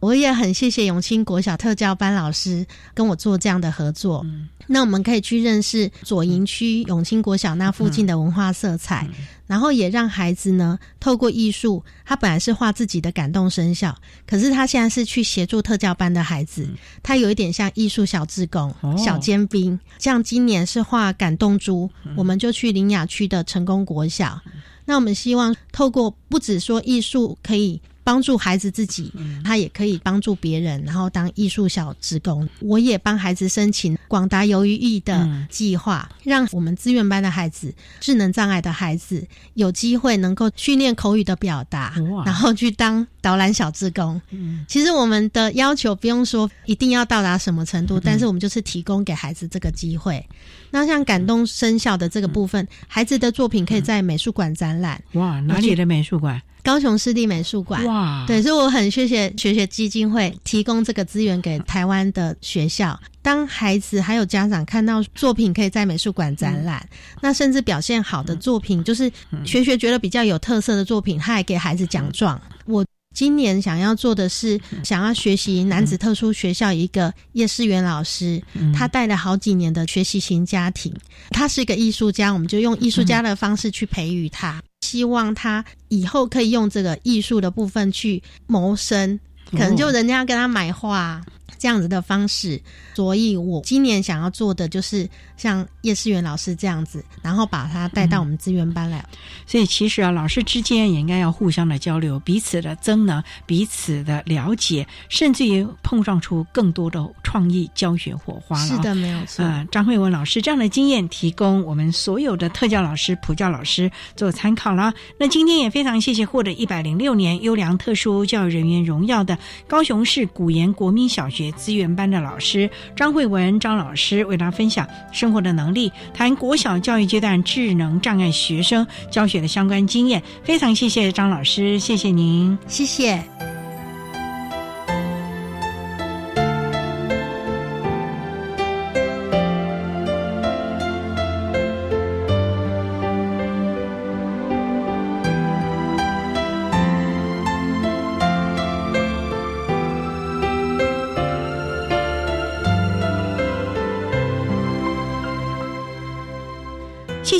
[0.00, 4.24] 我也很谢谢永清国小特教班老师跟我做这样的合作。
[4.66, 9.06] 那我们可以去认识左营区永清国小那附近的文化色彩。
[9.46, 13.94] 然后也让孩子呢，透过艺术，他本来是画自己的感动生肖，
[14.26, 16.68] 可是他现在是去协助特教班的孩子，
[17.02, 19.78] 他有一点像艺术小志工、小尖兵。
[19.98, 24.40] 像今年是画感动猪，我们就去林雅区的成功国小。
[24.86, 27.80] 那我们希望透过不止说艺术可以。
[28.04, 29.10] 帮助孩子自己，
[29.42, 32.48] 他也可以帮助别人，然后当艺术小职工。
[32.60, 41.94] 我也帮孩子申请广达游于艺的计划，让我们资源班的孩子、智能障碍的孩子有机会能够训练口语的表达，
[42.24, 44.20] 然后去当导览小职工。
[44.68, 50.24] 其实我们的要求不用说一定要到达什么程度，但是我们就是提供给孩子这个机会。
[50.70, 55.02] 那像感动生效的这个部分，孩子的作品可以在美术馆展览。
[55.12, 56.42] 哇，哪里的美术馆？
[56.64, 57.84] 高雄湿地美术馆。
[57.84, 62.98] 哇，对，所以我很谢谢学学基金会提供这个资源给台湾的学校。
[63.22, 66.84] 当孩子还有家长看到作品可以在美术馆展览，
[67.20, 69.08] 那甚至表现好的作品，就是
[69.44, 72.40] 学学觉得比较有特色的作品，他还给孩子奖状。
[72.64, 72.84] 我。
[73.14, 78.42] 今年想要做的是，想要学习男子特殊学校一个叶世元老师，
[78.74, 80.92] 他带了好几年的学习型家庭，
[81.30, 89.18] 他是一个艺术家，我们就用艺术家的方式去培育他，希望他以后可以用这个艺术的部分去谋生，
[89.50, 91.24] 可能就人家跟他买画。
[91.56, 92.60] 这样子的方式，
[92.94, 99.04] 所以我今年想要做的就是像叶思源老师这样子，然后把他带到我们资源班来。
[99.46, 108.66] 所以其实啊，老师之间也应该要互相的交流，彼此的增能，彼此的了解，甚至于碰撞出更多的创意教学火花了。
[108.66, 109.44] 是的，没有错。
[109.44, 114.92] 呃，张慧文老师这样的经验，提供我们所有的特教老师、普教老师做参考了。
[115.18, 121.44] 那今天也非常谢谢获得一百零六年优良特殊教育人员荣耀的高雄市古岩国民小学。
[121.56, 124.86] 资源班的老师张慧文张老师为大家分享
[125.24, 130.22] 生活的能力，谈国小教育阶段智能障碍学生教学的相关经验。
[130.42, 133.43] 非常谢谢张老师，谢谢您，谢谢。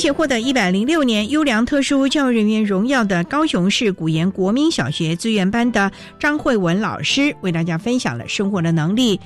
[0.05, 9.19] 且获得一百零六年优良特殊教育人员荣耀的高雄市古岩国民小学资源班的张慧文老师，为大家分享了生活的能力。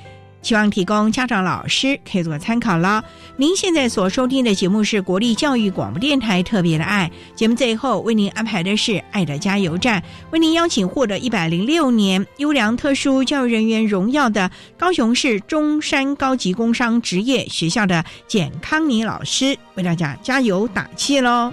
[0.49, 3.05] 希望提供家长、老师可以做参考了。
[3.37, 21.53] 您现在所收听的节目是国立教育广播电台特别的爱节目，最后为您安排的是爱的加油站，为您邀请获得一百零六年优良特殊教育人员荣耀的高雄市中山高级工商职业学校的简康妮老师，为大家加油打气喽。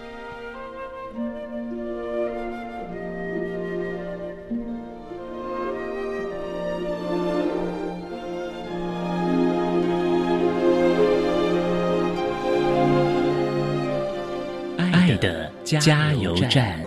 [15.80, 16.85] 加油站。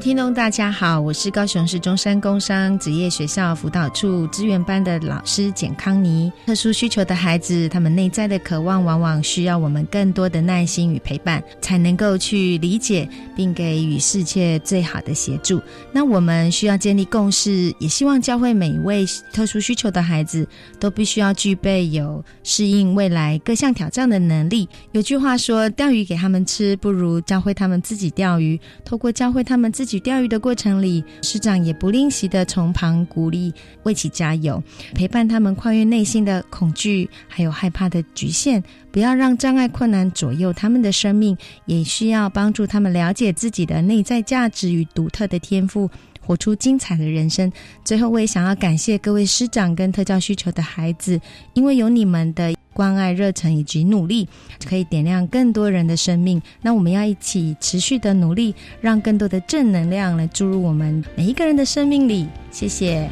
[0.00, 6.30] 听众，大家好，我是高雄市中山工商职业学校辅导处资源班的老师简康妮。
[6.46, 15.60] 特殊需求的孩子，他们内在的渴望，往往需要我们更多的耐心与陪伴，才能够去理解并给予世界最好的协助。
[15.90, 20.46] 那我们需要建立共识，也希望教会每一位特殊需求的孩子，
[20.78, 24.68] 都必须要具备有适应未来各项挑战的能力。
[24.92, 29.72] 有句话说：“钓鱼给他们吃，不如教会他们自己钓鱼。”透过教会他们。
[29.78, 34.60] 自己钓鱼的过程里，师长也不吝惜的从旁鼓励、为其加油，
[34.92, 38.60] 陪伴他们跨越内心的恐惧，还有害怕的局限，
[38.90, 45.88] 不要让障碍困难左右他们的生命，也需要帮助他们了解自己的内在价值与独特的天赋，
[46.20, 47.52] 活出精彩的人生。
[47.84, 51.20] 最后，我也想要感谢各位师长跟特教需求的孩子，
[51.54, 52.52] 因为有你们的。
[52.78, 54.28] 关爱、热忱以及努力，
[54.64, 56.40] 可以点亮更多人的生命。
[56.62, 62.28] 那我们要一起持续的努力，让更多的正能量来注入我们每一个人的生命里。
[62.52, 63.10] 谢谢。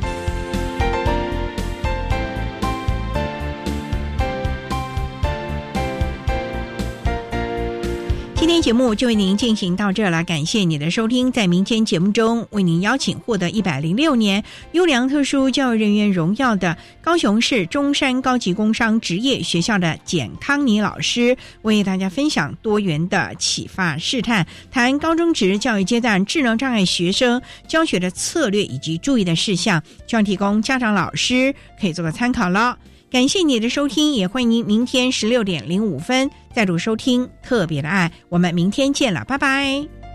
[8.46, 11.32] 今天节目就为您进行到这了，感谢你的收听。
[11.32, 32.78] 在明天节目中，为您邀请获得一百零六年优良特殊教育人员荣耀的高雄市中山高级工商职业学校的简康妮老师，为大家分享多元的启发试探，谈高中职教育阶段智能障碍学生教学的策略以及注意的事项，希望提供家长、老师可以做个参考了。
[33.10, 38.10] 感谢你的收听，也欢迎您明天十六点零五分再度收听特别的爱。
[38.30, 40.05] 我们明天见了，拜拜。